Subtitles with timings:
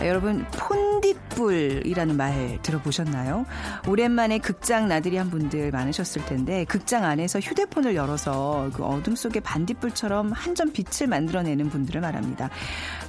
[0.00, 3.46] 아, 여러분 폰딧불이라는 말 들어보셨나요?
[3.88, 10.32] 오랜만에 극장 나들이 한 분들 많으셨을 텐데 극장 안에서 휴대폰을 열어서 그 어둠 속에 반딧불처럼
[10.32, 12.50] 한 점 빛을 만들어내는 분들을 말합니다.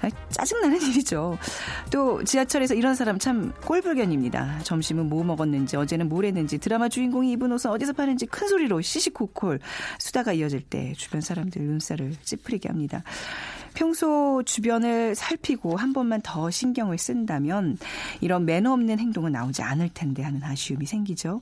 [0.04, 1.38] 아, 짜증나는 일이죠.
[1.92, 4.60] 또 지하철에서 이런 사람 참 꼴불견입니다.
[4.64, 9.60] 점심은 뭐 먹었는지 어제는 뭘 했는지 드라마 주인공이 입은 옷은 어디서 파는지 큰 소리로 시시콜콜
[9.98, 13.02] 수다가 이어질 때 주변 사람들 눈살을 찌푸리게 합니다.
[13.74, 17.78] 평소 주변을 살피고 한 번만 더 신경을 쓴다면
[18.22, 21.42] 이런 매너 없는 행동은 나오지 않을 텐데 하는 아쉬움이 생기죠.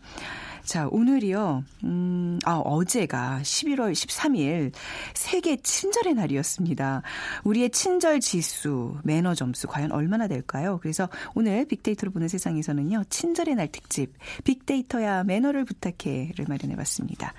[0.68, 4.74] 자, 오늘이요, 음, 아, 어제가 11월 13일
[5.14, 7.04] 세계 친절의 날이었습니다.
[7.46, 10.78] 우리의 친절 지수, 매너 점수 과연 얼마나 될까요?
[10.82, 14.12] 그래서 오늘 빅데이터로 보는 세상에서는요, 친절의 날 특집,
[14.44, 17.34] 빅데이터야 매너를 부탁해를 마련해 봤습니다.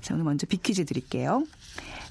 [0.00, 1.44] 자, 오늘 먼저 빅퀴즈 드릴게요.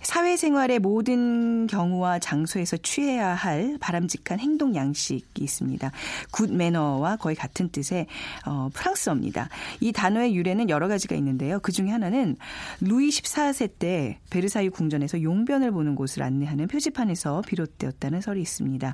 [0.03, 5.91] 사회생활의 모든 경우와 장소에서 취해야 할 바람직한 행동 양식이 있습니다.
[6.31, 8.07] good manner와 거의 같은 뜻의
[8.45, 9.49] 어, 프랑스어입니다.
[9.79, 11.59] 이 단어의 유래는 여러 가지가 있는데요.
[11.59, 12.35] 그 중에 하나는
[12.81, 18.93] 루이 14세 때 베르사유 궁전에서 용변을 보는 곳을 안내하는 표지판에서 비롯되었다는 설이 있습니다.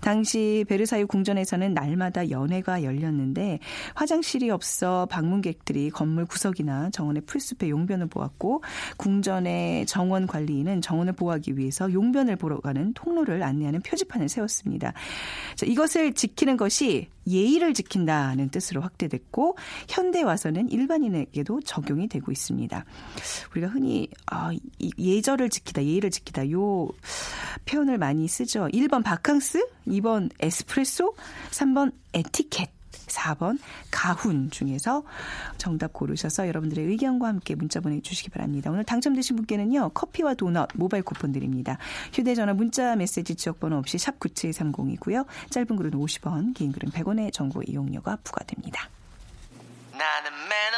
[0.00, 3.60] 당시 베르사유 궁전에서는 날마다 연회가 열렸는데
[3.94, 8.62] 화장실이 없어 방문객들이 건물 구석이나 정원의 풀숲에 용변을 보았고
[8.96, 14.94] 궁전의 정원 관리 관리인은 정원을 보호하기 위해서 용변을 보러 가는 통로를 안내하는 표지판을 세웠습니다.
[15.54, 19.56] 자, 이것을 지키는 것이 예의를 지킨다는 뜻으로 확대됐고
[19.88, 22.84] 현대 와서는 일반인에게도 적용이 되고 있습니다.
[23.52, 24.50] 우리가 흔히 아,
[24.98, 26.88] 예절을 지키다, 예의를 지키다 요
[27.66, 28.68] 표현을 많이 쓰죠.
[28.68, 31.14] 1번 바캉스, 2번 에스프레소,
[31.50, 32.77] 3번 에티켓.
[33.08, 33.58] 4번
[33.90, 35.02] 가훈 중에서
[35.56, 38.70] 정답 고르셔서 여러분들의 의견과 함께 문자 보내주시기 바랍니다.
[38.70, 39.90] 오늘 당첨되신 분께는요.
[39.90, 41.78] 커피와 도넛 모바일 쿠폰 드립니다.
[42.12, 45.26] 휴대전화 문자 메시지 지역번호 없이 샵 9730이고요.
[45.50, 48.88] 짧은 글은 50원 긴 글은 100원의 정보 이용료가 부과됩니다.
[49.98, 50.77] 나는 매너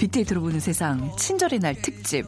[0.00, 2.24] 빅데이터로 보는 세상 친절의 날 특집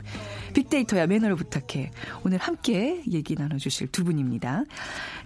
[0.52, 1.90] 빅데이터야 매너를 부탁해.
[2.24, 4.64] 오늘 함께 얘기 나눠주실 두 분입니다.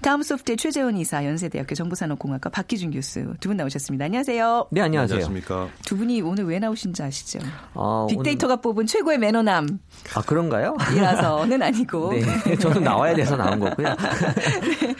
[0.02, 4.04] 다음 소프트의 최재원 이사, 연세대학교 정보산업공학과 박기준 교수 두 분 나오셨습니다.
[4.04, 4.68] 안녕하세요.
[4.70, 5.16] 네, 안녕하세요.
[5.16, 5.68] 안녕하십니까.
[5.84, 7.38] 두 분이 오늘 왜 나오신지 아시죠?
[7.74, 8.62] 어, 빅데이터가 오늘...
[8.62, 9.78] 뽑은 최고의 매너남.
[10.14, 10.76] 아, 그런가요?
[10.94, 12.12] 이라서는 아니고.
[12.12, 13.88] 네, 저는 나와야 돼서 나온 거고요.
[13.96, 14.94] 네.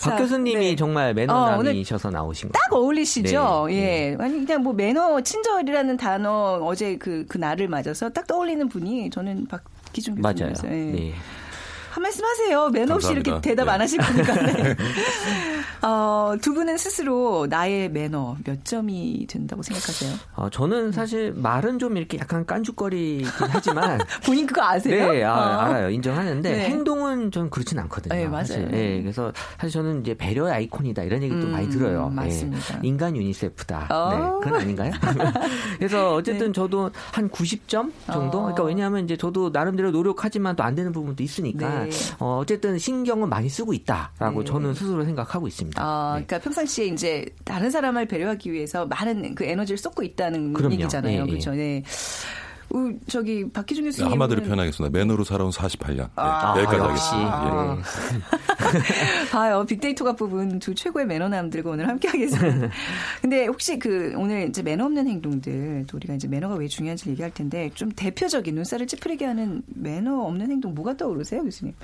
[0.00, 0.76] 박 교수님이 네.
[0.76, 2.52] 정말 매너남이셔서 어, 나오신 거예요.
[2.52, 3.66] 딱 어울리시죠?
[3.68, 3.74] 네.
[3.74, 4.16] 예.
[4.18, 9.43] 아니, 그냥 뭐 매너, 친절이라는 단어 어제 그, 그 날을 맞아서 딱 떠올리는 분이 저는
[9.46, 10.70] 박기준 교수님이세요.
[10.70, 10.76] 맞아요.
[10.88, 10.92] 예.
[10.92, 11.14] 네.
[11.94, 12.70] 한 말씀 하세요.
[12.70, 13.70] 매너 없이 이렇게 대답 네.
[13.70, 14.34] 안 하실 거니까.
[14.42, 14.76] 네.
[15.82, 20.12] 어, 두 분은 스스로 나의 매너 몇 점이 된다고 생각하세요?
[20.34, 24.00] 어, 저는 사실 말은 좀 이렇게 약간 깐죽거리긴 하지만.
[24.26, 25.12] 본인 그거 아세요?
[25.12, 25.60] 네, 아, 어.
[25.60, 25.90] 알아요.
[25.90, 26.64] 인정하는데 네.
[26.68, 28.12] 행동은 전 그렇진 않거든요.
[28.12, 28.44] 네, 맞아요.
[28.44, 28.68] 사실.
[28.72, 32.08] 네, 그래서 사실 저는 이제 배려의 아이콘이다 이런 얘기도 음, 많이 들어요.
[32.08, 32.14] 네.
[32.16, 32.80] 맞습니다.
[32.80, 32.88] 네.
[32.88, 33.86] 인간 유니세프다.
[33.90, 34.10] 어.
[34.10, 34.90] 네, 그건 아닌가요?
[35.78, 36.52] 그래서 어쨌든 네.
[36.52, 38.38] 저도 한 90점 정도?
[38.38, 38.42] 어.
[38.42, 42.16] 그러니까 왜냐하면 이제 저도 나름대로 노력하지만 또 안 되는 부분도 있으니까 네.
[42.18, 44.44] 어, 어쨌든 신경은 많이 쓰고 있다라고 네.
[44.44, 45.82] 저는 스스로 생각하고 있습니다.
[45.82, 46.24] 아, 네.
[46.24, 50.74] 그러니까 평상시에 이제 다른 사람을 배려하기 위해서 많은 그 에너지를 쏟고 있다는 그럼요.
[50.74, 51.24] 얘기잖아요.
[51.24, 51.52] 네, 그렇죠.
[51.52, 51.82] 네.
[52.70, 54.96] 어, 저기 박희준 교수님 한마디로 표현하겠습니다.
[54.96, 56.08] 매너로 살아온 48년.
[56.16, 57.34] 아, 네, 여기까지 하겠습니다.
[57.34, 57.82] 아, 네.
[59.30, 59.64] 봐요.
[59.66, 62.70] 빅데이터가 뽑은 두 최고의 매너남 들과 오늘 함께 하겠습니다.
[63.20, 67.32] 근데 혹시 그 오늘 이제 매너 없는 행동들 또 우리가 이제 매너가 왜 중요한지 얘기할
[67.32, 71.74] 텐데 좀 대표적인 눈살을 찌푸리게 하는 매너 없는 행동 뭐가 떠오르세요, 교수님?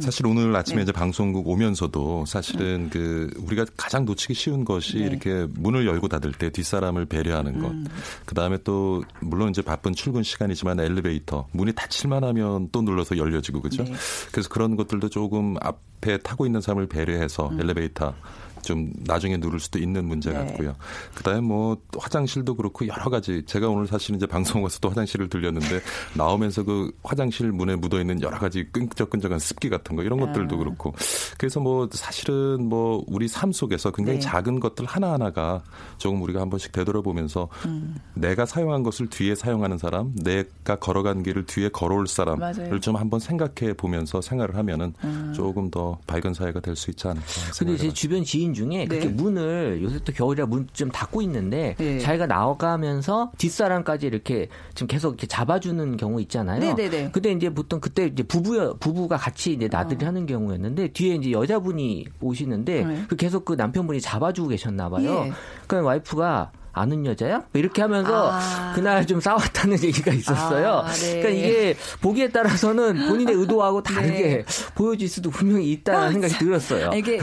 [0.00, 0.82] 사실 오늘 아침에 네.
[0.82, 2.90] 이제 방송국 오면서도 사실은 음.
[2.90, 5.04] 그 우리가 가장 놓치기 쉬운 것이 네.
[5.06, 7.70] 이렇게 문을 열고 닫을 때 뒷사람을 배려하는 것.
[7.70, 7.86] 음.
[8.26, 13.60] 그 다음에 또 물론 이제 바쁜 출근 시간이지만 엘리베이터 문이 닫힐만 하면 또 눌러서 열려지고
[13.60, 13.82] 그죠?
[13.82, 13.92] 네.
[14.30, 17.60] 그래서 그런 것들도 조금 앞에 타고 있는 사람을 배려해서 음.
[17.60, 18.14] 엘리베이터
[18.62, 20.36] 좀 나중에 누를 수도 있는 문제 네.
[20.36, 20.74] 같고요.
[21.14, 25.80] 그다음에 뭐 화장실도 그렇고 여러 가지 제가 오늘 사실 이제 방송 에서 또 화장실을 들렸는데
[26.16, 30.58] 나오면서 그 화장실 문에 묻어 있는 여러 가지 끈적끈적한 습기 같은 거 이런 것들도 아.
[30.58, 30.94] 그렇고
[31.36, 34.24] 그래서 뭐 사실은 뭐 우리 삶 속에서 굉장히 네.
[34.24, 35.62] 작은 것들 하나 하나가
[35.98, 37.96] 조금 우리가 한 번씩 되돌아보면서 음.
[38.14, 42.80] 내가 사용한 것을 뒤에 사용하는 사람, 내가 걸어간 길을 뒤에 걸어올 사람을 맞아요.
[42.80, 45.32] 좀 한번 생각해 보면서 생활을 하면은 음.
[45.34, 47.26] 조금 더 밝은 사회가 될 수 있지 않을까.
[47.58, 49.12] 근데 제 주변 지인 지인 중에 그렇게 네.
[49.12, 51.98] 문을 요새 또 겨울이라 문 좀 닫고 있는데 네.
[51.98, 56.60] 자기가 나가면서 뒷사람까지 이렇게 지금 계속 이렇게 잡아주는 경우 있잖아요.
[56.60, 56.90] 네네네.
[56.90, 57.10] 네, 네.
[57.10, 60.08] 근데 이제 보통 그때 이제 부부 부부가 같이 이제 나들이 어.
[60.08, 63.02] 하는 경우였는데 뒤에 이제 여자분이 오시는데 네.
[63.08, 65.24] 그 계속 그 남편분이 잡아주고 계셨나 봐요.
[65.26, 65.32] 예.
[65.66, 67.38] 그러니까 와이프가 아는 여자야?
[67.38, 68.72] 뭐 이렇게 하면서 아.
[68.74, 70.82] 그날 좀 싸웠다는 얘기가 있었어요.
[70.84, 71.20] 아, 네.
[71.20, 74.44] 그러니까 이게 보기에 따라서는 본인의 의도하고 다르게 네.
[74.74, 76.90] 보여질 수도 분명히 있다는 아, 생각이 들었어요.
[76.94, 77.20] 이게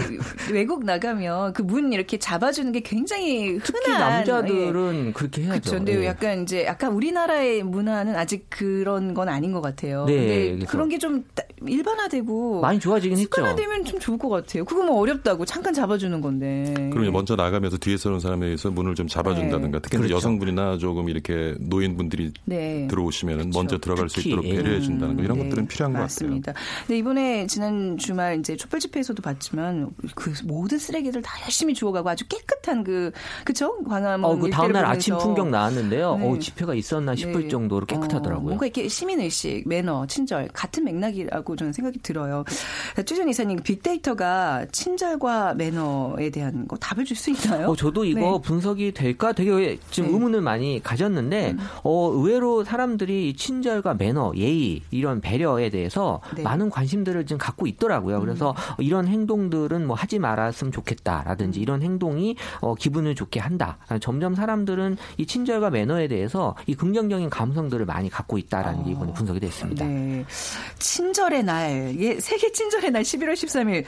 [0.51, 5.11] 외국 나가면 그 문 이렇게 잡아주는 게 굉장히 흔한 특히 남자들은 예.
[5.11, 5.61] 그렇게 해야죠.
[5.61, 5.71] 그렇죠.
[5.77, 6.05] 근데 예.
[6.05, 10.05] 약간 이제 약간 우리나라의 문화는 아직 그런 건 아닌 것 같아요.
[10.05, 10.51] 네.
[10.51, 11.25] 근데 그런 게 좀
[11.67, 13.23] 일반화되고 많이 좋아지긴 했죠.
[13.25, 14.65] 습관화되면 좀 좋을 것 같아요.
[14.65, 16.73] 그거 뭐 어렵다고 잠깐 잡아주는 건데.
[16.91, 20.15] 그럼 먼저 나가면서 뒤에서 오는 사람에 의해서 문을 좀 잡아주는 한다든가 특히 그렇죠.
[20.15, 22.88] 여성분이나 조금 이렇게 노인분들이 네.
[22.89, 23.57] 들어오시면 그렇죠.
[23.59, 25.44] 먼저 들어갈 수 있도록 배려해 준다는 거 이런 네.
[25.45, 26.53] 것들은 필요한 맞습니다.
[26.53, 26.86] 것 같아요.
[26.88, 32.25] 네, 이번에 지난 주말 이제 촛불 집회에서도 봤지만 그 모든 쓰레기들 다 열심히 주워가고 아주
[32.27, 33.12] 깨끗한 그
[33.44, 36.18] 그쵸 광화문 어, 그 다음 날 아침 풍경 나왔는데요.
[36.18, 36.27] 네.
[36.30, 37.48] 어, 집회가 있었나 싶을 네.
[37.48, 38.38] 정도로 깨끗하더라고요.
[38.38, 42.44] 어, 뭔가 이렇게 시민 의식, 매너, 친절 같은 맥락이라고 저는 생각이 들어요.
[43.06, 47.68] 최준 이사님 빅데이터가 친절과 매너에 대한 거 답을 줄 수 있나요?
[47.69, 48.41] 어, 저도 이거 네.
[48.41, 50.15] 분석이 될까 되게 지금 네.
[50.15, 51.59] 의문을 많이 가졌는데 음.
[51.83, 56.41] 어, 의외로 사람들이 친절과 매너, 예의 이런 배려에 대해서 네.
[56.43, 58.19] 많은 관심들을 지금 갖고 있더라고요.
[58.19, 58.83] 그래서 음.
[58.83, 61.61] 이런 행동들은 뭐 하지 말았으면 좋겠다라든지 음.
[61.61, 63.77] 이런 행동이 어, 기분을 좋게 한다.
[64.01, 68.83] 점점 사람들은 이 친절과 매너에 대해서 이 긍정적인 감성들을 많이 갖고 있다라는 어.
[68.85, 69.85] 게 이번에 분석이 됐습니다.
[69.85, 70.25] 네.
[70.79, 73.83] 친절의 날, 예, 세계 친절의 날 11월 13일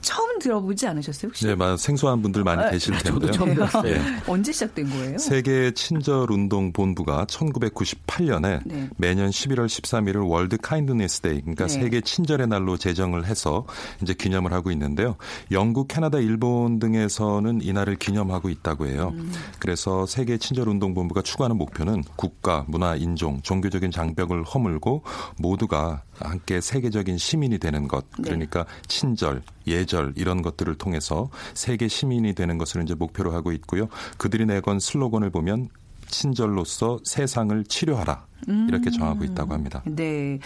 [0.00, 1.28] 처음 들어보지 않으셨어요?
[1.28, 1.46] 혹시?
[1.46, 3.20] 네, 생소한 분들 많이 아, 계실 텐데요.
[3.20, 3.82] 저도 처음 들었어요.
[3.82, 4.00] 네.
[4.26, 5.18] 언제 시작 된 거예요?
[5.18, 8.88] 세계 친절 운동 본부가 1998년에 네.
[8.96, 11.72] 매년 11월 13일을 World Kindness Day, 그러니까 네.
[11.72, 13.66] 세계 친절의 날로 제정을 해서
[14.02, 15.16] 이제 기념을 하고 있는데요.
[15.50, 19.12] 영국, 캐나다, 일본 등에서는 이날을 기념하고 있다고 해요.
[19.14, 19.32] 음.
[19.58, 25.02] 그래서 세계 친절 운동 본부가 추구하는 목표는 국가, 문화, 인종, 종교적인 장벽을 허물고
[25.38, 28.04] 모두가 함께 세계적인 시민이 되는 것.
[28.18, 28.24] 네.
[28.24, 33.88] 그러니까 친절, 예절 이런 것들을 통해서 세계 시민이 되는 것을 이제 목표로 하고 있고요.
[34.18, 35.68] 그들이 내건 슬로건을 보면
[36.08, 38.31] 친절로서 세상을 치료하라.
[38.46, 39.82] 이렇게 정하고 있다고 합니다.
[39.84, 40.38] 네.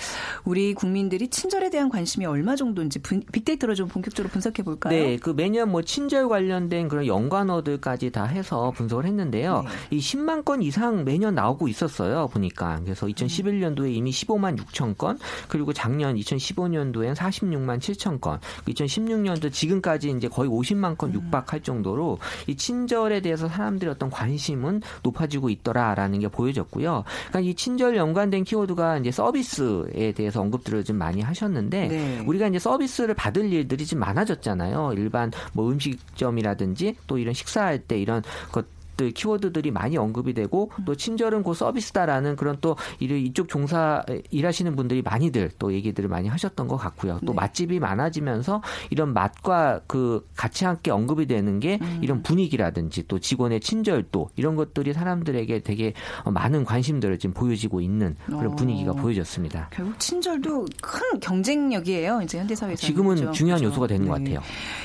[0.44, 4.92] 우리 국민들이 친절에 대한 관심이 얼마 정도인지 빅데이터로 좀 본격적으로 분석해 볼까요?
[4.92, 5.16] 네.
[5.16, 9.62] 그 매년 뭐 친절 관련된 그런 연관어들까지 다 해서 분석을 했는데요.
[9.62, 9.96] 네.
[9.96, 12.28] 이 10만 건 이상 매년 나오고 있었어요.
[12.28, 12.80] 보니까.
[12.84, 20.28] 그래서 2011년도에 이미 15만 6천 건, 그리고 작년 2015년도엔 46만 7천 건, 2016년도 지금까지 이제
[20.28, 21.14] 거의 50만 건 음.
[21.14, 27.04] 육박할 정도로 이 친절에 대해서 사람들의 어떤 관심은 높아지고 있더라라는 게 보여졌고요.
[27.28, 32.24] 그러니까 이 친절 시절 연관된 키워드가 이제 서비스에 대해서 언급들을 좀 많이 하셨는데 네.
[32.26, 34.94] 우리가 이제 서비스를 받을 일들이 좀 많아졌잖아요.
[34.96, 38.66] 일반 뭐 음식점이라든지 또 이런 식사할 때 이런 것
[38.96, 45.02] 것들 키워드들이 많이 언급이 되고 또 친절은 고 서비스다라는 그런 또 이쪽 종사 일하시는 분들이
[45.02, 47.20] 많이들 또 얘기들을 많이 하셨던 것 같고요.
[47.24, 47.36] 또 네.
[47.36, 52.00] 맛집이 많아지면서 이런 맛과 그 같이 함께 언급이 되는 게 음.
[52.02, 55.92] 이런 분위기라든지 또 직원의 친절도 이런 것들이 사람들에게 되게
[56.24, 58.56] 많은 관심들을 지금 보여지고 있는 그런 어.
[58.56, 59.68] 분위기가 보여졌습니다.
[59.72, 62.22] 결국 친절도 큰 경쟁력이에요.
[62.22, 63.32] 이제 현대 사회에서 지금은 그렇죠?
[63.32, 63.72] 중요한 그렇죠.
[63.72, 64.10] 요소가 되는 네.
[64.10, 64.40] 것 같아요.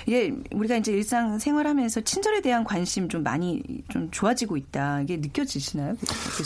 [0.10, 5.02] 예, 우리가 이제 일상 생활하면서 친절에 대한 관심 좀 많이 좀좀 좋아지고 있다.
[5.02, 5.96] 이게 느껴지시나요?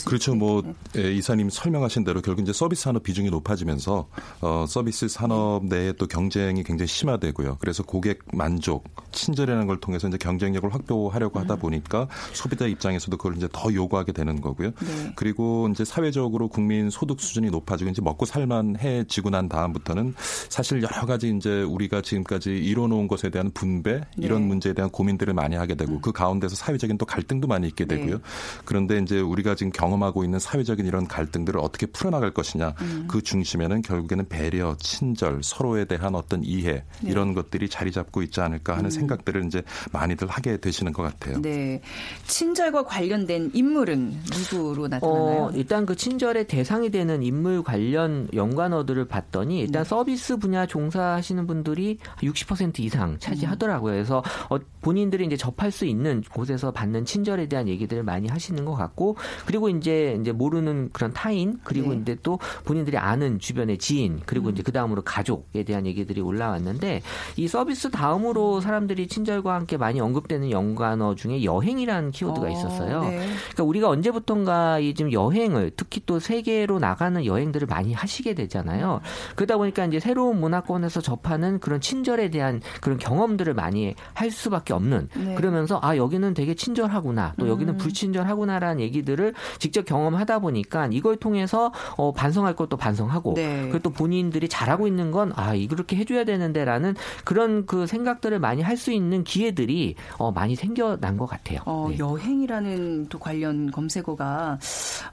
[0.06, 0.36] 그렇죠.
[0.36, 0.74] 뭐 네.
[0.98, 4.08] 예, 이사님 설명하신 대로 결국 이제 서비스 산업 비중이 높아지면서
[4.42, 5.78] 어, 서비스 산업 네.
[5.78, 7.58] 내에 또 경쟁이 굉장히 심화되고요.
[7.60, 11.60] 그래서 고객 만족, 친절이라는 걸 통해서 이제 경쟁력을 확보하려고 하다 음.
[11.60, 14.72] 보니까 소비자 입장에서도 그걸 이제 더 요구하게 되는 거고요.
[14.72, 15.14] 네.
[15.16, 20.14] 그리고 이제 사회적으로 국민 소득 수준이 높아지고 이제 먹고 살만해지고 난 다음부터는
[20.50, 24.48] 사실 여러 가지 이제 우리가 지금까지 이뤄놓은 것에 대한 분배 이런 네.
[24.48, 26.02] 문제에 대한 고민들을 많이 하게 되고 음.
[26.02, 27.96] 그 가운데서 사회적인 또 갈등도 갈등도 많이 있게 네.
[27.96, 28.20] 되고요.
[28.66, 33.06] 그런데 이제 우리가 지금 경험하고 있는 사회적인 이런 갈등들을 어떻게 풀어나갈 것이냐 음.
[33.08, 37.12] 그 중심에는 결국에는 배려, 친절, 서로에 대한 어떤 이해 네.
[37.12, 41.42] 이런 것들이 자리 잡고 있지 않을까 하는 생각들을 이제 많이들 하게 되시는 것 같아요.
[41.42, 41.82] 네.
[42.26, 44.14] 친절과 관련된 인물은
[44.52, 45.44] 누구로 나타나나요?
[45.44, 49.90] 어, 일단 그 친절의 대상이 되는 인물 관련 연관어들을 봤더니 일단 네.
[49.90, 53.94] 서비스 분야 종사하시는 분들이 60% 이상 차지하더라고요.
[53.94, 58.64] 그래서 어, 본인들이 이제 접할 수 있는 곳에서 받는 친절 에 대한 얘기들을 많이 하시는
[58.66, 59.16] 것 같고
[59.46, 62.00] 그리고 이제 이제 모르는 그런 타인 그리고 네.
[62.02, 67.02] 이제 또 본인들이 아는 주변의 지인 그리고 이제 그 다음으로 가족에 대한 얘기들이 올라왔는데
[67.38, 73.02] 이 서비스 다음으로 사람들이 친절과 함께 많이 언급되는 연관어 중에 여행이라는 키워드가 어, 있었어요.
[73.04, 73.18] 네.
[73.18, 79.02] 그러니까 우리가 언제부턴가 이 지금 여행을 특히 또 세계로 나가는 여행들을 많이 하시게 되잖아요.
[79.36, 85.10] 그러다 보니까 이제 새로운 문화권에서 접하는 그런 친절에 대한 그런 경험들을 많이 할 수밖에 없는
[85.16, 85.36] 네.
[85.36, 92.12] 그러면서 아 여기는 되게 친절하구나 또 여기는 불친절하구나라는 얘기들을 직접 경험하다 보니까 이걸 통해서 어,
[92.14, 93.62] 반성할 것도 반성하고 네.
[93.64, 98.76] 그리고 또 본인들이 잘하고 있는 건 아 이렇게 해줘야 되는데라는 그런 그 생각들을 많이 할
[98.76, 101.60] 수 있는 기회들이 어, 많이 생겨난 것 같아요.
[101.64, 101.98] 어, 네.
[101.98, 104.60] 여행이라는 또 관련 검색어가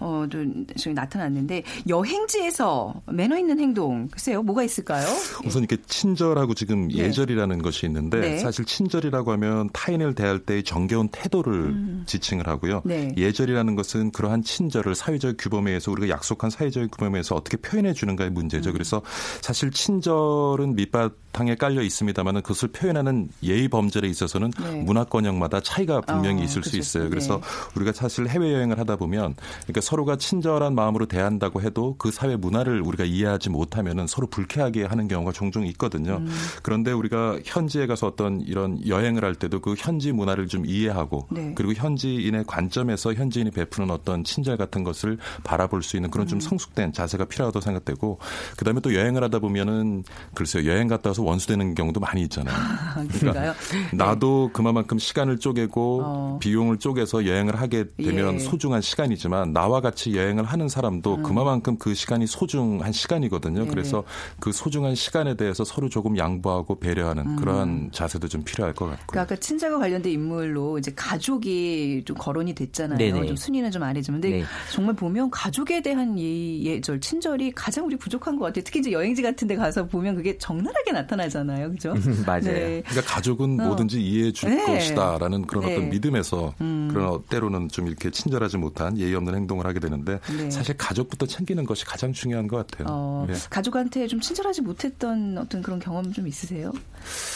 [0.00, 5.06] 어, 좀 나타났는데 여행지에서 매너 있는 행동 글쎄요 뭐가 있을까요?
[5.44, 7.04] 우선 이렇게 친절하고 지금 네.
[7.04, 8.38] 예절이라는 것이 있는데 네.
[8.38, 12.82] 사실 친절이라고 하면 타인을 대할 때의 정겨운 태도를 지칭을 하고요.
[12.86, 12.88] 음.
[12.88, 13.12] 네.
[13.16, 18.30] 예절이라는 것은 그러한 친절을 사회적 규범에 의해서 우리가 약속한 사회적 규범에 의해서 어떻게 표현해 주는가의
[18.30, 18.70] 문제죠.
[18.70, 18.72] 음.
[18.72, 19.02] 그래서
[19.40, 24.82] 사실 친절은 밑바탕에 깔려 있습니다만 그것을 표현하는 예의 범절에 있어서는 네.
[24.82, 26.78] 문화권형마다 차이가 분명히 어, 있을 수 그렇죠.
[26.78, 27.10] 있어요.
[27.10, 27.42] 그래서 네.
[27.76, 32.80] 우리가 사실 해외 여행을 하다 보면 그러니까 서로가 친절한 마음으로 대한다고 해도 그 사회 문화를
[32.82, 36.16] 우리가 이해하지 못하면은 서로 불쾌하게 하는 경우가 종종 있거든요.
[36.16, 36.28] 음.
[36.62, 41.52] 그런데 우리가 현지에 가서 어떤 이런 여행을 할 때도 그 현지 문화를 좀 이해하고 네.
[41.54, 46.28] 그리고 현지인의 관점에서 현지인이 베푸는 어떤 친절 같은 것을 바라볼 수 있는 그런 음.
[46.28, 48.18] 좀 성숙된 자세가 필요하다고 생각되고
[48.56, 52.54] 그다음에 또 여행을 하다 보면은 글쎄요 여행 갔다 와서 원수되는 경우도 많이 있잖아요.
[52.56, 53.54] 아, 그런가요?
[53.92, 56.38] 나도 그만큼 시간을 쪼개고 어.
[56.40, 58.38] 비용을 쪼개서 여행을 하게 되면 예.
[58.38, 63.62] 소중한 시간이지만 나와 같이 여행을 하는 사람도 그만큼 그 시간이 소중한 시간이거든요.
[63.62, 63.64] 음.
[63.64, 63.70] 네.
[63.70, 64.04] 그래서
[64.40, 69.06] 그 소중한 시간에 대해서 서로 조금 양보하고 배려하는 그러한 자세도 좀 필요할 것 같고요.
[69.06, 71.71] 그 아까 친절과 관련된 인물로 이제 가족이
[72.04, 72.98] 좀 거론이 됐잖아요.
[72.98, 73.26] 네네.
[73.26, 74.44] 좀 순위는 좀 아니지만 근데 네.
[74.70, 78.64] 정말 보면 가족에 대한 이 예절 친절이 가장 우리 부족한 것 같아요.
[78.64, 81.70] 특히 이제 여행지 같은 데 가서 보면 그게 적나라하게 나타나잖아요.
[81.70, 81.94] 그죠?
[82.26, 82.40] 맞아요.
[82.42, 82.82] 네.
[82.86, 83.64] 그러니까 가족은 어.
[83.66, 84.64] 뭐든지 이해해 줄 네.
[84.64, 85.72] 것이다라는 그런 네.
[85.72, 85.78] 음.
[85.78, 90.50] 어떤 믿음에서 그런 때로는 좀 이렇게 친절하지 못한 예의 없는 행동을 하게 되는데 네.
[90.50, 92.86] 사실 가족부터 챙기는 것이 가장 중요한 것 같아요.
[92.90, 93.34] 어, 네.
[93.50, 96.72] 가족한테 좀 친절하지 못했던 어떤 그런 경험 좀 있으세요?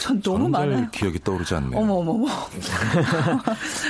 [0.01, 0.89] 전 너무 많아요.
[0.91, 1.79] 기억이 떠오르지 않네요.
[1.79, 2.27] 어머 어머 어머.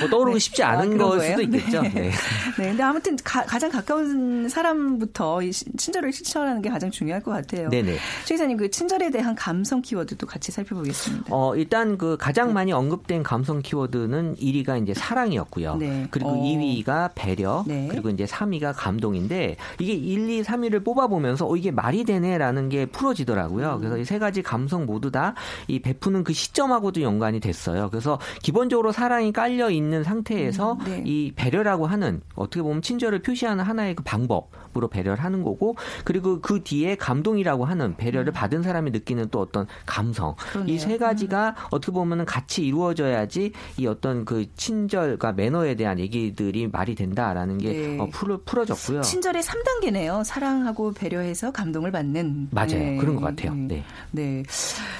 [0.00, 1.30] 뭐 떠오르기 쉽지 아, 않은 그런 걸 거예요?
[1.38, 1.82] 수도 있겠죠.
[1.82, 1.88] 네.
[1.90, 2.10] 네.
[2.58, 7.30] 네, 근데 아무튼 가, 장 가까운 사람부터 이 시- 친절을 실천하는 게 가장 중요할 것
[7.32, 7.68] 같아요.
[7.70, 7.96] 네네.
[8.24, 11.26] 최 이사님 그 친절에 대한 감성 키워드도 같이 살펴보겠습니다.
[11.30, 15.76] 어, 일단 그 가장 많이 언급된 감성 키워드는 1위가 이제 사랑이었고요.
[15.76, 16.06] 네.
[16.10, 16.42] 그리고 어.
[16.42, 17.88] 2위가 배려, 네.
[17.90, 23.74] 그리고 이제 3위가 감동인데 이게 1, 2, 3위를 뽑아보면서 어, 이게 말이 되네라는 게 풀어지더라고요.
[23.74, 23.78] 음.
[23.78, 25.34] 그래서 이 세 가지 감성 모두 다
[25.68, 27.90] 이 베푸는 그 시점하고도 연관이 됐어요.
[27.90, 31.02] 그래서 기본적으로 사랑이 깔려 있는 상태 에서 음, 네.
[31.04, 36.62] 이 배려라고 하는 어떻게 보면 친절을 표시하는 하나의 그 방법으로 배려를 하는 거고 그리고 그
[36.62, 40.68] 뒤에 감동이라고 하는 배려를 받은 사람이 느끼는 또 어떤 감성 음.
[40.68, 47.58] 이세 가지가 어떻게 보면은 같이 이루어져야지 이 어떤 그 친절과 매너에 대한 얘기들이 말이 된다라는
[47.58, 47.98] 게 네.
[47.98, 49.02] 어, 풀어, 풀어졌고요.
[49.02, 50.24] 친절의 3단계네요.
[50.24, 52.48] 사랑하고 배려해서 감동을 받는.
[52.50, 52.68] 맞아요.
[52.68, 52.96] 네.
[52.96, 53.54] 그런 것 같아요.
[53.54, 53.84] 네.
[54.10, 54.42] 네.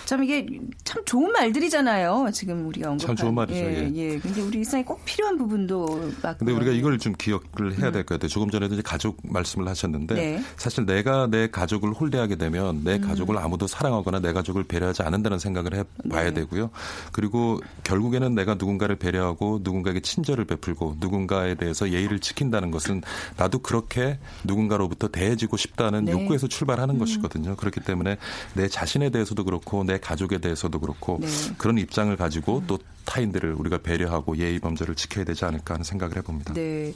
[0.09, 0.17] 네.
[0.17, 0.47] 참 이게
[0.85, 2.31] 참 좋은 말들이잖아요.
[2.33, 3.15] 지금 우리가 언급한.
[3.15, 3.59] 참 좋은 말이죠.
[3.59, 3.93] 예, 예.
[3.95, 4.19] 예.
[4.19, 6.39] 근데 우리 일상에 꼭 필요한 부분도 막.
[6.39, 8.29] 근데 우리가 이걸 좀 기억을 해야 될 것 같아요.
[8.29, 10.17] 조금 전에도 이제 가족 말씀을 하셨는데 음.
[10.17, 10.43] 네.
[10.57, 15.75] 사실 내가 내 가족을 홀대하게 되면 내 가족을 아무도 사랑하거나 내 가족을 배려하지 않는다는 생각을
[15.75, 16.35] 해 봐야 네.
[16.35, 16.71] 되고요.
[17.13, 23.03] 그리고 결국에는 내가 누군가를 배려하고 누군가에게 친절을 베풀고 누군가에 대해서 예의를 지킨다는 것은
[23.37, 26.13] 나도 그렇게 누군가로부터 대해지고 싶다는 네.
[26.13, 27.57] 욕구에서 출발하는 것이거든요.
[27.57, 28.17] 그렇기 때문에
[28.55, 31.27] 내 자신에 대해서도 그렇고 내 가족에 대해서도 그렇고 네.
[31.57, 36.53] 그런 입장을 가지고 또 타인들을 우리가 배려하고 예의 범절을 지켜야 되지 않을까 하는 생각을 해봅니다.
[36.55, 36.93] 네.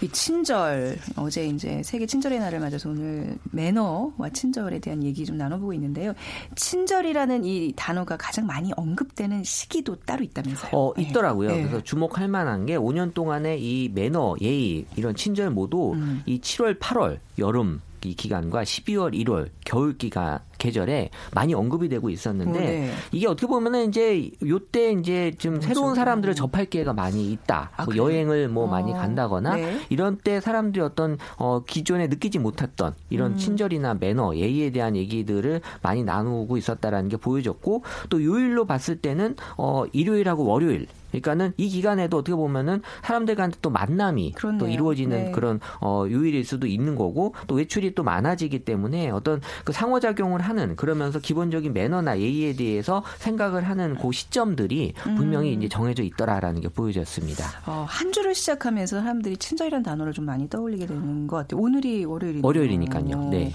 [0.00, 5.72] 이 친절 어제 이제 세계 친절의 날을 맞아서 오늘 매너와 친절에 대한 얘기 좀 나눠보고
[5.72, 6.12] 있는데요.
[6.54, 10.70] 친절이라는 이 단어가 가장 많이 언급되는 시기도 따로 있다면서요?
[10.72, 11.02] 어, 네.
[11.02, 11.48] 있더라고요.
[11.48, 11.62] 네.
[11.62, 16.22] 그래서 주목할 만한 게 5년 동안에 이 매너, 예의, 이런 친절 모두 음.
[16.26, 22.58] 이 7월, 8월, 여름, 이 기간과 12월, 1월 겨울 기간 계절에 많이 언급이 되고 있었는데
[22.58, 22.90] 네.
[23.12, 25.68] 이게 어떻게 보면은 이제 요때 이제 좀 그렇죠.
[25.68, 27.70] 새로운 사람들을 접할 기회가 많이 있다.
[27.76, 27.96] 아, 뭐?
[27.96, 28.66] 여행을 뭐 어.
[28.66, 29.80] 많이 간다거나 네.
[29.88, 33.36] 이런 때 사람들이 어떤 어 기존에 느끼지 못했던 이런 음.
[33.36, 39.84] 친절이나 매너, 예의에 대한 얘기들을 많이 나누고 있었다라는 게 보여졌고 또 요일로 봤을 때는 어
[39.92, 44.58] 일요일하고 월요일 그러니까는 이 기간에도 어떻게 보면은 사람들 간에 또 만남이 그렇네요.
[44.58, 45.30] 또 이루어지는 네.
[45.32, 50.76] 그런 어 요일일 수도 있는 거고 또 외출이 또 많아지기 때문에 어떤 그 상호작용을 하는
[50.76, 55.14] 그러면서 기본적인 매너나 예의에 대해서 생각을 하는 그 시점들이 음.
[55.16, 57.44] 분명히 이제 정해져 있더라라는 게 보여졌습니다.
[57.66, 61.60] 어, 한 주를 시작하면서 사람들이 친절이라는 단어를 좀 많이 떠올리게 되는 것 같아요.
[61.60, 62.46] 오늘이 월요일이니까.
[62.46, 63.28] 월요일이니까요.
[63.30, 63.52] 네.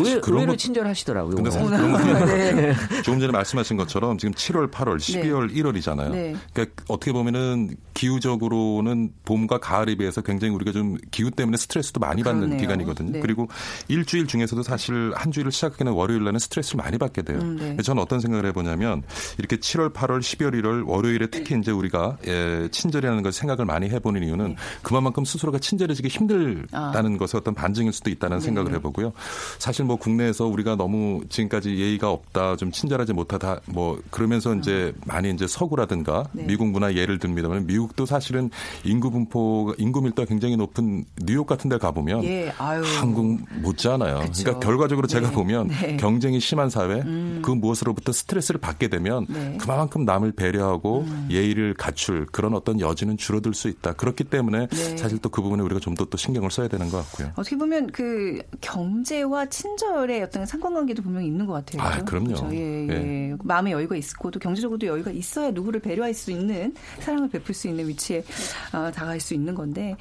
[0.00, 1.34] 사실 그런 의외로 것- 친절하시더라고요.
[1.36, 1.50] 근데.
[1.50, 2.74] 사실 그런 거 네.
[3.04, 6.10] 조금 전에 말씀하신 것처럼 지금 7월, 8월, 12월, 1월이잖아요.
[6.10, 6.36] 네.
[6.52, 12.40] 그러니까 어떻게 보면은 기후적으로는 봄과 가을에 비해서 굉장히 우리가 좀 기후 때문에 스트레스도 많이 받는
[12.40, 12.60] 그러네요.
[12.60, 13.12] 기간이거든요.
[13.12, 13.20] 네.
[13.20, 13.48] 그리고
[13.88, 17.38] 일주일 중에서도 사실 한 주일을 시작하는 월요일 날은 스트레스를 많이 받게 돼요.
[17.40, 17.76] 음, 네.
[17.82, 19.02] 저는 어떤 생각을 해보냐면
[19.38, 24.22] 이렇게 7월, 8월, 12월, 1월 월요일에 특히 이제 우리가 예, 친절이라는 걸 생각을 많이 해보는
[24.24, 24.56] 이유는 네.
[24.82, 28.44] 그만큼 스스로가 친절해지기 힘들다는 것의 어떤 반증일 수도 있다는 네.
[28.44, 29.12] 생각을 해보고요.
[29.58, 35.30] 사실 뭐 국내에서 우리가 너무 지금까지 예의가 없다, 좀 친절하지 못하다, 뭐 그러면서 이제 많이
[35.30, 36.38] 이제 서구라든가 음.
[36.38, 36.44] 네.
[36.44, 38.50] 미국 문화 예를 듭니다만 미국도 사실은
[38.84, 42.82] 인구 분포, 인구 밀도가 굉장히 높은 뉴욕 같은 데 가보면 예, 아유.
[43.00, 44.20] 한국 못지않아요.
[44.20, 44.44] 그쵸.
[44.44, 45.34] 그러니까 결과적으로 제가 네.
[45.34, 45.96] 보면 네.
[45.96, 47.02] 경쟁이 심한 사회,
[47.42, 49.38] 그 무엇으로부터 스트레스를 받게 되면 네.
[49.38, 49.58] 음.
[49.58, 53.92] 그만큼 남을 배려하고 예의를 갖출 그런 어떤 여지는 줄어들 수 있다.
[53.94, 54.96] 그렇기 때문에 네.
[54.96, 57.30] 사실 또 그 부분에 우리가 좀 더 또 신경을 써야 되는 것 같고요.
[57.36, 61.82] 어떻게 보면 그 경제와 친 절의 어떤 상관관계도 분명히 있는 것 같아요.
[61.82, 62.04] 아?
[62.04, 62.28] 그럼요.
[62.28, 62.48] 그죠?
[62.52, 63.34] 예, 예.
[63.42, 67.88] 마음의 여유가 있고 또 경제적으로도 여유가 있어야 누구를 배려할 수 있는 사랑을 베풀 수 있는
[67.88, 68.24] 위치에
[68.72, 69.96] 어, 다가갈 수 있는 건데.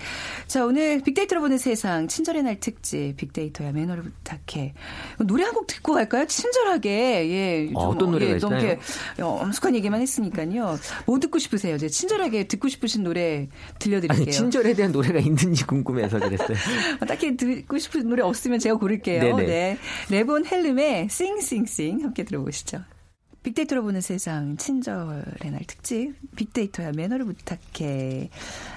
[0.48, 4.74] 자 오늘 빅데이터로 보는 세상 친절의 날 특집 빅데이터야 매너를 부탁해
[5.20, 6.26] 노래 한 곡 듣고 갈까요?
[6.26, 7.68] 친절하게 예.
[7.68, 8.60] 좀, 어, 어떤 노래가 예, 있나요?
[8.60, 8.80] 이렇게
[9.22, 10.78] 어, 엄숙한 얘기만 했으니까요.
[11.06, 11.76] 뭐 듣고 싶으세요?
[11.76, 13.48] 이제 친절하게 듣고 싶으신 노래
[13.80, 14.24] 들려드릴게요.
[14.24, 16.58] 아니, 친절에 대한 노래가 있는지 궁금해서 그랬어요.
[17.02, 19.22] 어, 딱히 듣고 싶은 노래 없으면 제가 고를게요.
[19.36, 19.51] 네네.
[19.52, 19.78] 네.
[20.10, 22.84] 레본 헬름의 싱싱싱 함께 들어보시죠.
[23.44, 28.30] 빅데이터로 보는 세상 친절의 날 특집 빅데이터야 매너를 부탁해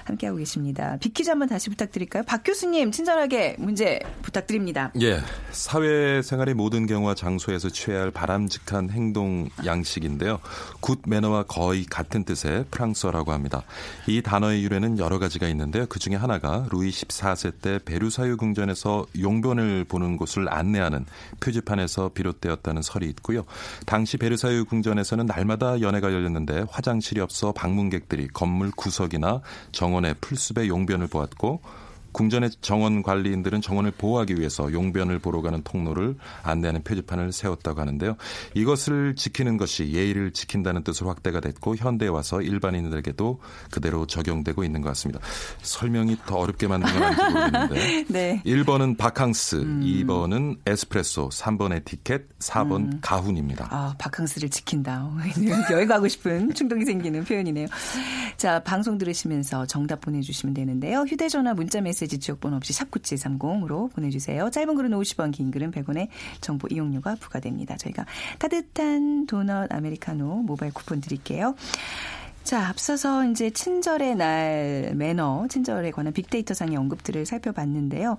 [0.05, 0.97] 함께하고 계십니다.
[1.01, 2.23] 빅퀴즈 한번 다시 부탁드릴까요?
[2.23, 4.91] 박 교수님 친절하게 문제 부탁드립니다.
[5.01, 5.19] 예,
[5.51, 10.39] 사회생활의 모든 경우와 장소에서 취해야 할 바람직한 행동 양식인데요.
[10.79, 13.63] good manner와 거의 같은 뜻의 프랑스어라고 합니다.
[14.07, 15.85] 이 단어의 유래는 여러 가지가 있는데요.
[15.87, 21.05] 그 중에 하나가 루이 14세 때 베르사유 궁전에서 용변을 보는 곳을 안내하는
[21.39, 23.45] 표지판에서 비롯되었다는 설이 있고요.
[23.85, 29.41] 당시 베르사유 궁전에서는 날마다 연회가 열렸는데 화장실이 없어 방문객들이 건물 구석이나
[29.71, 31.61] 정원 의 풀숲에 용변을 보았고
[32.15, 38.15] 궁전의 정원 관리인들은 정원을 보호하기 위해서 용변을 보러 가는 통로를 안내하는 표지판을 세웠다고 하는데요.
[38.53, 44.87] 이것을 지키는 것이 예의를 지킨다는 뜻으로 확대가 됐고 현대에 와서 일반인들에게도 그대로 적용되고 있는 것
[44.89, 45.19] 같습니다.
[45.61, 48.41] 설명이 더 어렵게 만든 건 아닌지 모르겠는데 네.
[48.45, 53.67] 1번은 바캉스, 2번은 에스프레소, 3번 에티켓, 4번 가훈입니다.
[53.71, 55.11] 아, 바캉스를 지킨다.
[55.69, 57.67] 여행 가고 싶은 충동이 생기는 표현이네요.
[58.37, 61.01] 자, 방송 들으시면서 정답 보내주시면 되는데요.
[61.01, 64.49] 휴대전화 문자 메시지 지역번호 없이 샵9730으로 보내주세요.
[64.49, 66.07] 짧은 글은 50원, 긴 글은 100원의
[66.41, 67.77] 정보 이용료가 부과됩니다.
[67.77, 68.05] 저희가
[68.39, 71.55] 따뜻한 도넛 아메리카노 모바일 쿠폰 드릴게요.
[72.45, 78.17] 자, 앞서서 이제 친절의 날 매너, 친절에 관한 빅데이터 상의 언급들을 살펴봤는데요.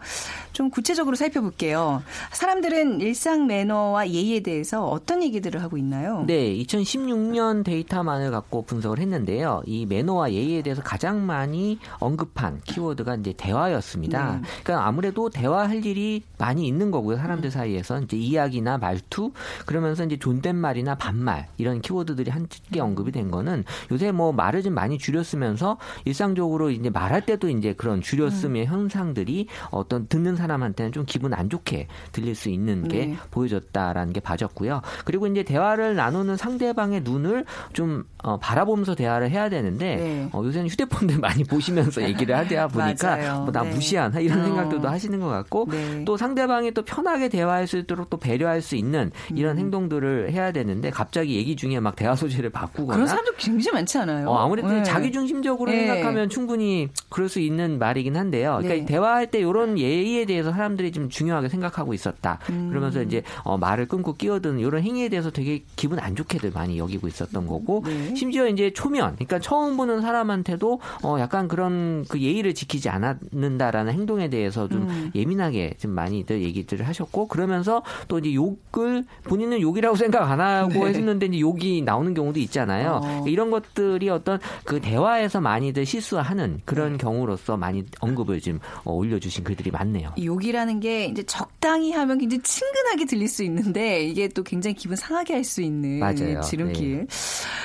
[0.52, 2.02] 좀 구체적으로 살펴볼게요.
[2.32, 6.24] 사람들은 일상 매너와 예의에 대해서 어떤 얘기들을 하고 있나요?
[6.26, 9.62] 네, 2016년 데이터만을 갖고 분석을 했는데요.
[9.64, 14.40] 이 매너와 예의에 대해서 가장 많이 언급한 키워드가 이제 대화였습니다.
[14.42, 14.48] 네.
[14.64, 17.16] 그러니까 아무래도 대화할 일이 많이 있는 거고요.
[17.18, 19.30] 사람들 사이에서 이제 이야기나 말투
[19.66, 23.62] 그러면서 이제 존댓말이나 반말 이런 키워드들이 함께 언급이 된 거는
[23.92, 30.08] 요새 뭐 말을 좀 많이 줄였으면서 일상적으로 이제 말할 때도 이제 그런 줄였음의 현상들이 어떤
[30.08, 33.16] 듣는 사람한테는 좀 기분 안 좋게 들릴 수 있는 게 네.
[33.30, 34.82] 보여졌다라는 게 봐졌고요.
[35.04, 40.28] 그리고 이제 대화를 나누는 상대방의 눈을 좀 어, 바라보면서 대화를 해야 되는데 네.
[40.32, 43.40] 어, 요새는 휴대폰들 많이 보시면서 얘기를 하다 보니까 맞아요.
[43.42, 43.70] 뭐나 네.
[43.70, 44.44] 무시하나 이런 어.
[44.44, 46.04] 생각들도 하시는 것 같고 네.
[46.04, 49.36] 또 상대방이 또 편하게 대화할 수 있도록 또 배려할 수 있는 음.
[49.36, 53.98] 이런 행동들을 해야 되는데 갑자기 얘기 중에 막 대화 소재를 바꾸거나 그런 사람도 굉장히 많지
[53.98, 54.05] 않아요?
[54.10, 54.28] 않아요?
[54.28, 54.82] 어, 아무래도 네.
[54.82, 55.86] 자기중심적으로 네.
[55.86, 58.58] 생각하면 충분히 그럴 수 있는 말이긴 한데요.
[58.60, 58.84] 그러니까 네.
[58.84, 62.38] 대화할 때 이런 예의에 대해서 사람들이 좀 중요하게 생각하고 있었다.
[62.50, 62.68] 음.
[62.70, 67.08] 그러면서 이제 어, 말을 끊고 끼어드는 이런 행위에 대해서 되게 기분 안 좋게들 많이 여기고
[67.08, 68.14] 있었던 거고 네.
[68.14, 74.28] 심지어 이제 초면, 그러니까 처음 보는 사람한테도 어, 약간 그런 그 예의를 지키지 않았는다라는 행동에
[74.28, 75.10] 대해서 좀 음.
[75.14, 81.26] 예민하게 좀 많이들 얘기들을 하셨고 그러면서 또 이제 욕을 본인은 욕이라고 생각 안 하고 했는데
[81.26, 83.00] 이제 욕이 나오는 경우도 있잖아요.
[83.02, 83.18] 네.
[83.18, 83.24] 어.
[83.26, 86.98] 이런 것들 이 어떤 그 대화에서 많이들 실수하는 그런 네.
[86.98, 90.12] 경우로서 많이 언급을 지금 어, 올려주신 글들이 많네요.
[90.16, 94.96] 이 욕이라는 게 이제 적당히 하면 굉장히 친근하게 들릴 수 있는데 이게 또 굉장히 기분
[94.96, 96.40] 상하게 할 수 있는 맞아요.
[96.42, 97.06] 지름길.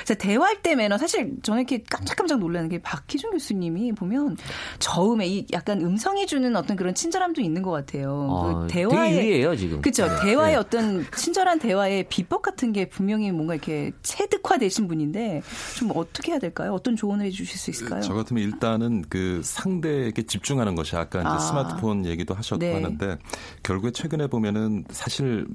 [0.04, 4.36] 자, 대화할 때 매너 사실 저는 이렇게 깜짝깜짝 놀라는 게 박희준 교수님이 보면
[4.78, 8.28] 저음에 이 약간 음성이 주는 어떤 그런 친절함도 있는 것 같아요.
[8.30, 9.80] 어, 그 대화의 유리해요 지금.
[9.82, 10.06] 그렇죠.
[10.06, 10.12] 네.
[10.22, 10.56] 대화의 네.
[10.56, 15.42] 어떤 친절한 대화의 비법 같은 게 분명히 뭔가 이렇게 체득화되신 분인데
[15.76, 16.72] 좀 어떻게 해야 될까요?
[16.72, 18.02] 어떤 조언을 해주실 수 있을까요?
[18.02, 21.38] 저 같으면 일단은 그 상대에게 집중하는 것이 아까 이제 아.
[21.38, 22.74] 스마트폰 얘기도 하셨고 네.
[22.74, 23.18] 하는데
[23.62, 25.46] 결국에 최근에 보면은 사실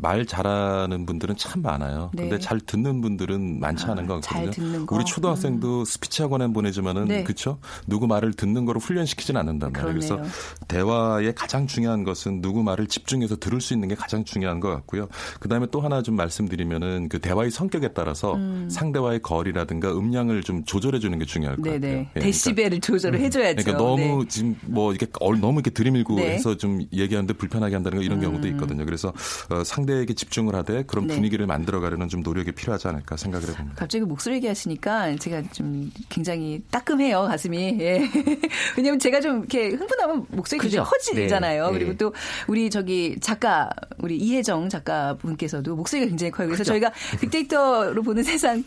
[0.00, 2.10] 말 잘하는 분들은 참 많아요.
[2.14, 2.22] 네.
[2.28, 4.50] 근데 잘 듣는 분들은 많지 아, 않은 것잘 같거든요.
[4.66, 4.94] 듣는 거?
[4.96, 7.24] 우리 초등학생도 스피치 학원에 보내지만은 네.
[7.24, 7.58] 그렇죠.
[7.86, 9.92] 누구 말을 듣는 거로 훈련시키진 않는단 말이에요.
[9.92, 10.20] 그래서.
[10.68, 15.08] 대화의 가장 중요한 것은 누구 말을 집중해서 들을 수 있는 게 가장 중요한 것 같고요.
[15.40, 18.36] 그다음에 또 하나 좀 말씀드리면은 그 대화의 성격에 따라서
[18.68, 21.80] 상대와의 거리라든가 음량을 좀 조절해 주는 게 중요할 것 음.
[21.80, 21.80] 네네.
[21.80, 21.92] 같아요.
[22.00, 23.62] 예, 그러니까 데시벨을 조절을 해 줘야죠.
[23.62, 24.28] 그러니까 너무 네.
[24.28, 26.22] 지금 뭐 이렇게 얼- 너무 이렇게 들이밀고 네.
[26.26, 26.28] 음.
[26.32, 28.84] 해서 좀 얘기하는데 불편하게 한다는 거 이런 경우도 있거든요.
[28.84, 29.12] 그래서
[29.50, 31.14] 어, 상 대에게 집중을 하되 그런 네.
[31.14, 33.76] 분위기를 만들어가려는 좀 노력이 필요하지 않을까 생각을 해봅니다.
[33.76, 37.76] 갑자기 목소리 얘기하시니까 제가 좀 굉장히 따끔해요 가슴이.
[37.80, 38.00] 예.
[38.76, 40.90] 왜냐면 제가 좀 이렇게 흥분하면 목소리 굉장히 그죠?
[41.14, 41.66] 커지잖아요.
[41.66, 41.72] 네.
[41.72, 41.78] 네.
[41.78, 42.12] 그리고 또
[42.48, 46.48] 우리 저기 작가 우리 이혜정 작가분께서도 목소리가 굉장히 커요.
[46.48, 48.62] 그래서 저희가 빅데이터로 보는 세상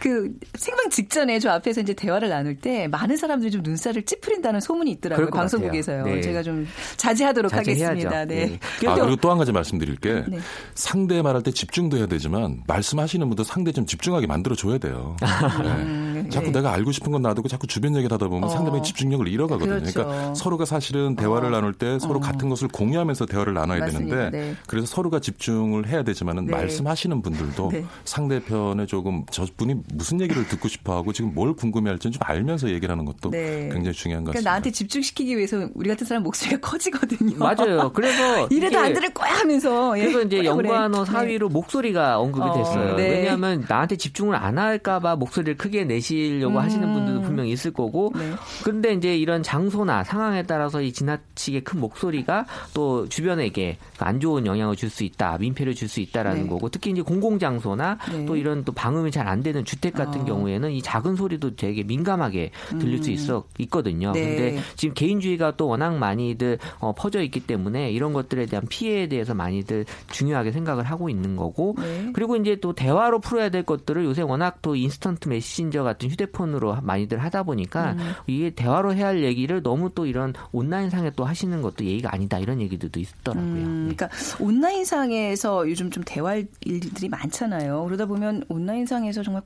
[0.00, 4.90] 그 생방 직전에 저 앞에서 이제 대화를 나눌 때 많은 사람들이 좀 눈살을 찌푸린다는 소문이
[4.92, 5.30] 있더라고요.
[5.30, 6.04] 방송국에서요.
[6.04, 6.20] 네.
[6.20, 7.84] 제가 좀 자제하도록 자제해야죠.
[7.90, 8.24] 하겠습니다.
[8.24, 8.46] 네.
[8.46, 8.88] 네.
[8.88, 10.38] 아, 또- 그리고 또 한 가지 말씀드릴 게 네.
[10.74, 15.16] 상대 말할 때 집중도 해야 되지만 말씀하시는 분도 상대 좀 집중하게 만들어 줘야 돼요.
[15.62, 16.28] 네.
[16.30, 16.52] 자꾸 네.
[16.52, 18.48] 내가 알고 싶은 건 놔두고 자꾸 주변 얘기를 하다 보면 어.
[18.48, 19.80] 상대방이 집중력을 잃어가거든요.
[19.80, 20.02] 그렇죠.
[20.02, 21.50] 러니까 서로가 사실은 대화를 어.
[21.50, 22.20] 나눌 때 서로 어.
[22.20, 24.16] 같은 것을 공유하면서 대화를 나눠야 맞습니다.
[24.16, 24.54] 되는데 네.
[24.66, 26.52] 그래서 서로가 집중을 해야 되지만은 네.
[26.52, 27.84] 말씀하시는 분들도 네.
[28.04, 33.30] 상대편에 조금 저분이 무슨 얘기를 듣고 싶어하고 지금 뭘 궁금해할지는 좀 알면서 얘기를 하는 것도
[33.30, 33.68] 네.
[33.72, 34.50] 굉장히 중요한 것 그러니까 같습니다.
[34.50, 37.36] 나한테 집중시키기 위해서 우리 같은 사람 목소리가 커지거든요.
[37.38, 37.92] 맞아요.
[37.92, 39.98] 그래서 이래도 안 들을 거야 하면서.
[39.98, 40.02] 예.
[40.02, 40.44] 그래서 이제.
[40.46, 41.10] 연관어 네.
[41.10, 42.96] 사위로 목소리가 언급이 어, 됐어요.
[42.96, 43.08] 네.
[43.10, 46.62] 왜냐하면 나한테 집중을 안 할까봐 목소리를 크게 내시려고 음.
[46.62, 48.12] 하시는 분들도 분명히 있을 거고.
[48.16, 48.32] 네.
[48.62, 54.76] 근데 이제 이런 장소나 상황에 따라서 이 지나치게 큰 목소리가 또 주변에게 안 좋은 영향을
[54.76, 56.48] 줄 수 있다, 민폐를 줄 수 있다라는 네.
[56.48, 56.68] 거고.
[56.68, 58.26] 특히 이제 공공 장소나 네.
[58.26, 60.24] 또 이런 또 방음이 잘 안 되는 주택 같은 어.
[60.26, 64.08] 경우에는 이 작은 소리도 되게 민감하게 들릴 수 있어 있거든요.
[64.08, 64.12] 음.
[64.12, 64.22] 네.
[64.22, 69.32] 근데 지금 개인주의가 또 워낙 많이들 어, 퍼져 있기 때문에 이런 것들에 대한 피해에 대해서
[69.34, 72.10] 많이들 중 요하게 생각을 하고 있는 거고 네.
[72.12, 77.18] 그리고 이제 또 대화로 풀어야 될 것들을 요새 워낙 또 인스턴트 메신저 같은 휴대폰으로 많이들
[77.18, 78.12] 하다 보니까 음.
[78.26, 82.60] 이게 대화로 해야 할 얘기를 너무 또 이런 온라인상에 또 하시는 것도 예의가 아니다 이런
[82.60, 83.44] 얘기들도 있더라고요.
[83.44, 83.94] 음, 네.
[83.94, 84.08] 그러니까
[84.40, 87.84] 온라인상에서 요즘 좀 대화할 일들이 많잖아요.
[87.84, 89.42] 그러다 보면 온라인상에서 정말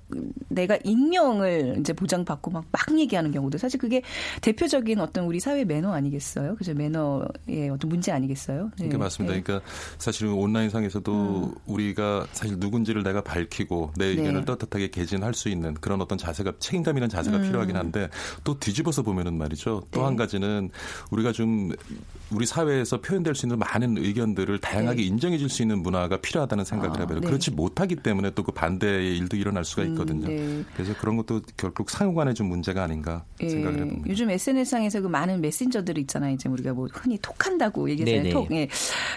[0.49, 4.03] 내가 익명을 이제 보장받고 막, 막 얘기하는 경우도 사실 그게
[4.41, 6.57] 대표적인 어떤 우리 사회 매너 아니겠어요?
[6.57, 6.75] 그죠?
[6.75, 8.71] 매너의 어떤 문제 아니겠어요?
[8.79, 8.87] 네.
[8.87, 9.35] 그게 맞습니다.
[9.35, 9.43] 네.
[9.43, 9.67] 그러니까
[9.99, 14.45] 사실은 온라인 상에서도 우리가 사실 누군지를 내가 밝히고 내 의견을 네.
[14.45, 18.09] 떳떳하게 개진할 수 있는 그런 어떤 자세가 책임감이라는 자세가 필요하긴 한데
[18.43, 19.85] 또 뒤집어서 보면은 말이죠.
[19.91, 20.07] 또 네.
[20.07, 20.71] 한 가지는
[21.11, 21.71] 우리가 좀
[22.31, 25.07] 우리 사회에서 표현될 수 있는 많은 의견들을 다양하게 네.
[25.07, 27.21] 인정해 줄 수 있는 문화가 필요하다는 생각을 아, 해봐요.
[27.21, 27.27] 네.
[27.27, 30.27] 그렇지 못하기 때문에 또 그 반대의 일도 일어날 수가 있거든요.
[30.27, 30.65] 네.
[30.75, 34.09] 그래서 그런 것도 결국 상호간의 좀 문제가 아닌가 예, 생각을 해봅니다.
[34.09, 36.33] 요즘 SNS상에서 그 많은 메신저들이 있잖아요.
[36.33, 38.23] 이제 우리가 뭐 흔히 톡한다고 얘기하잖아요.
[38.23, 38.33] 네네.
[38.33, 38.51] 톡.
[38.53, 38.69] 예.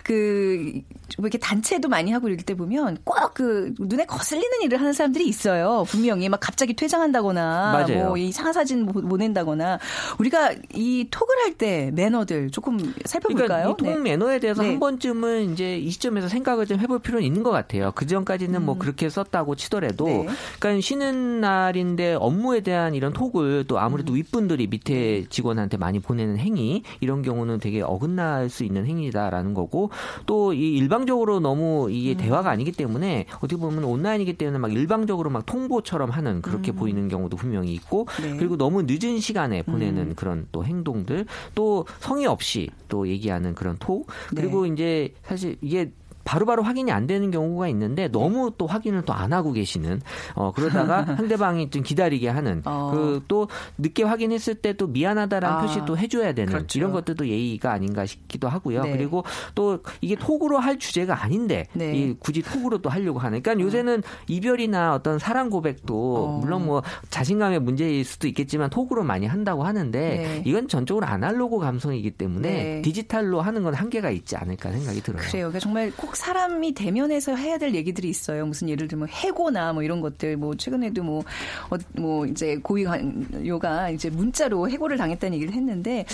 [0.03, 0.81] 그,
[1.17, 5.25] 뭐 이렇게 단체도 많이 하고 이럴 때 보면 꼭 그 눈에 거슬리는 일을 하는 사람들이
[5.27, 5.85] 있어요.
[5.87, 8.07] 분명히 막 갑자기 퇴장한다거나 맞아요.
[8.07, 9.79] 뭐 이상한 사진 보- 보낸다거나
[10.19, 13.75] 우리가 이 톡을 할 때 매너들 조금 살펴볼까요?
[13.75, 14.09] 그러니까 이통 네.
[14.11, 14.69] 매너에 대해서 네.
[14.69, 17.91] 한 번쯤은 이제 이 시점에서 생각을 좀 해볼 필요는 있는 것 같아요.
[17.95, 20.27] 그 전까지는 뭐 그렇게 썼다고 치더라도, 네.
[20.59, 26.83] 그러니까 쉬는 날인데 업무에 대한 이런 톡을 또 아무래도 윗분들이 밑에 직원한테 많이 보내는 행위
[26.99, 29.89] 이런 경우는 되게 어긋날 수 있는 행위다라는 거고
[30.25, 35.45] 또 이 일방적으로 너무 이게 대화가 아니기 때문에 어떻게 보면 온라인이기 때문에 막 일방적으로 막
[35.45, 38.37] 통보처럼 하는 그렇게 보이는 경우도 분명히 있고 네.
[38.37, 44.07] 그리고 너무 늦은 시간에 보내는 그런 또 행동들 또 성의 없이 또 얘기하는 그런 톡.
[44.35, 45.91] 그리고 이제 사실 이게
[46.23, 50.01] 바로 바로 확인이 안 되는 경우가 있는데 너무 또 확인을 또 안 하고 계시는
[50.33, 52.91] 어 그러다가 상대방이 좀 기다리게 하는 어.
[52.91, 56.79] 그또 늦게 확인했을 때 또 미안하다라는 아, 표시도 해줘야 되는 그렇죠.
[56.79, 58.83] 이런 것들도 예의가 아닌가 싶기도 하고요.
[58.83, 58.91] 네.
[58.91, 61.93] 그리고 또 이게 톡으로 할 주제가 아닌데 네.
[61.95, 63.41] 이 굳이 톡으로 또 하려고 하는.
[63.41, 66.37] 그러니까 요새는 이별이나 어떤 사랑 고백도 어.
[66.39, 70.43] 물론 뭐 자신감의 문제일 수도 있겠지만 톡으로 많이 한다고 하는데 네.
[70.45, 72.81] 이건 전적으로 아날로그 감성이기 때문에 네.
[72.81, 75.21] 디지털로 하는 건 한계가 있지 않을까 생각이 들어요.
[75.21, 75.47] 그래요.
[75.49, 78.45] 그러니까 정말 꼭 사람이 대면해서 해야 될 얘기들이 있어요.
[78.45, 80.37] 무슨 예를 들면 해고나 뭐 이런 것들.
[80.37, 81.23] 뭐 최근에도 뭐,
[81.69, 86.05] 어, 뭐 이제 고위관료가 이제 문자로 해고를 당했다는 얘기를 했는데,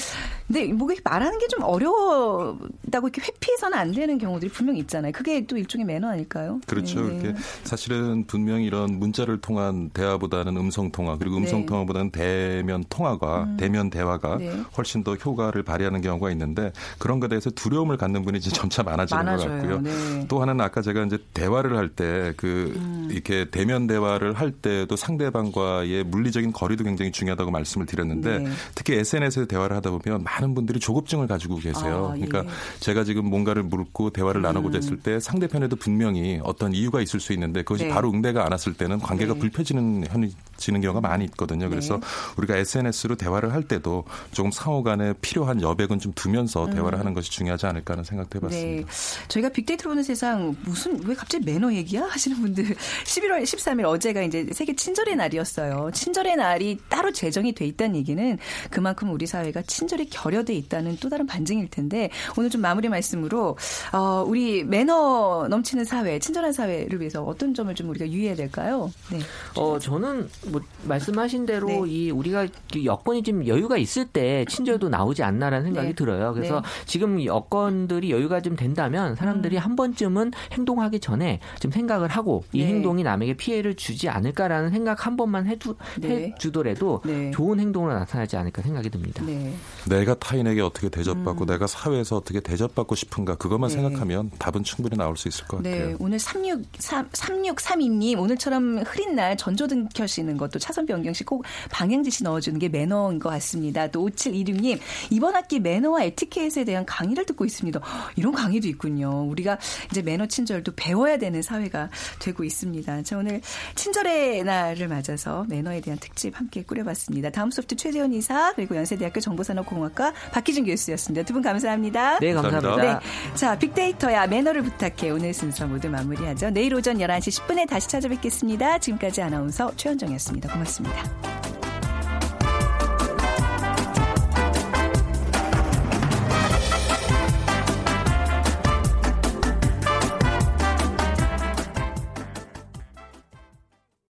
[0.47, 5.11] 근데 뭐 이렇게 말하는 게 좀 어려웠다고 이렇게 회피해서는 안 되는 경우들이 분명 히 있잖아요.
[5.11, 6.59] 그게 또 일종의 매너 아닐까요?
[6.67, 7.01] 그렇죠.
[7.01, 7.15] 네.
[7.15, 11.65] 이렇게 사실은 분명히 이런 문자를 통한 대화보다는 음성 통화 그리고 음성 네.
[11.65, 14.51] 통화보다는 대면 통화가 대면 대화가 네.
[14.77, 19.23] 훨씬 더 효과를 발휘하는 경우가 있는데 그런 것에 대해서 두려움을 갖는 분이 이제 점차 많아지는
[19.23, 19.49] 많아져요.
[19.49, 19.79] 것 같고요.
[19.87, 20.25] 네.
[20.27, 23.07] 또 하나는 아까 제가 이제 대화를 할 때그 음.
[23.11, 28.49] 이렇게 대면 대화를 할 때도 상대방과의 물리적인 거리도 굉장히 중요하다고 말씀을 드렸는데 네.
[28.75, 32.11] 특히 SNS에서 대화를 하다 보면 많은 분들이 조급증을 가지고 계세요.
[32.13, 32.25] 아, 예.
[32.25, 37.33] 그러니까 제가 지금 뭔가를 물고 대화를 나누고자 했을 때 상대편에도 분명히 어떤 이유가 있을 수
[37.33, 37.89] 있는데 그것이 네.
[37.89, 39.39] 바로 응대가 안 왔을 때는 관계가 네.
[39.39, 41.69] 불편해지는 현이 지는 경우가 많이 있거든요.
[41.69, 42.07] 그래서 네.
[42.37, 47.31] 우리가 SNS로 대화를 할 때도 조금 상호 간에 필요한 여백은 좀 두면서 대화를 하는 것이
[47.31, 48.49] 중요하지 않을까 하는 생각도 음.
[48.49, 48.57] 네.
[48.57, 48.91] 해봤습니다.
[49.27, 52.65] 저희가 빅데이터로 보는 세상 무슨 왜 갑자기 매너 얘기야 하시는 분들
[53.05, 55.91] 11월 13일 어제가 이제 세계 친절의 날이었어요.
[55.93, 58.37] 친절의 날이 따로 제정이 돼 있다는 얘기는
[58.69, 63.57] 그만큼 우리 사회가 친절이 결여돼 있다는 또 다른 반증일 텐데 오늘 좀 마무리 말씀으로
[63.93, 68.91] 어, 우리 매너 넘치는 사회, 친절한 사회를 위해서 어떤 점을 좀 우리가 유의해야 될까요?
[69.11, 69.19] 네.
[69.55, 71.81] 어 저는 뭐 말씀하신 대로 네.
[71.87, 75.93] 이 우리가 그 여건이 좀 여유가 있을 때 친절도 나오지 않나라는 생각이 네.
[75.93, 76.33] 들어요.
[76.33, 76.85] 그래서 네.
[76.85, 79.61] 지금 여건들이 여유가 좀 된다면 사람들이 음.
[79.61, 82.67] 한 번쯤은 행동하기 전에 좀 생각을 하고 이 네.
[82.67, 86.33] 행동이 남에게 피해를 주지 않을까라는 생각 한 번만 해두 네.
[86.33, 87.31] 해주더라도 네.
[87.31, 89.23] 좋은 행동으로 나타나지 않을까 생각이 듭니다.
[89.25, 89.53] 네.
[89.89, 93.75] 내가 타인에게 어떻게 대접받고 내가 사회에서 어떻게 대접받고 싶은가 그것만 네.
[93.75, 95.87] 생각하면 답은 충분히 나올 수 있을 것 같아요.
[95.89, 102.03] 네, 오늘 36, 3632님, 오늘처럼 흐린 날 전조등 켜시는 것도 차선 변경 시 꼭 방향
[102.03, 103.87] 지시 넣어주는 게 매너인 것 같습니다.
[103.87, 107.79] 또 5726님, 이번 학기 매너와 에티켓에 대한 강의를 듣고 있습니다.
[107.79, 109.23] 허, 이런 강의도 있군요.
[109.29, 109.57] 우리가
[109.91, 113.01] 이제 매너 친절도 배워야 되는 사회가 되고 있습니다.
[113.03, 113.41] 자, 오늘
[113.75, 117.29] 친절의 날을 맞아서 매너에 대한 특집 함께 꾸려봤습니다.
[117.31, 121.25] 다음 소프트 최재원 이사, 그리고 연세대학교 정보산업공학과 박희준 교수였습니다.
[121.25, 122.19] 두 분 감사합니다.
[122.19, 122.69] 네, 감사합니다.
[122.69, 122.99] 감사합니다.
[122.99, 123.35] 네.
[123.35, 125.09] 자, 빅데이터야 매너를 부탁해.
[125.11, 126.49] 오늘 순서 모두 마무리하죠.
[126.51, 128.79] 내일 오전 11시 10분에 다시 찾아뵙겠습니다.
[128.79, 130.51] 지금까지 아나운서 최현정이었 습니다.
[130.51, 131.46] 고맙습니다.